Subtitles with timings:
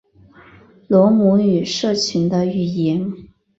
[0.87, 3.13] 罗姆语社群的语言。